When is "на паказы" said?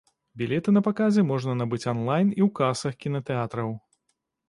0.77-1.25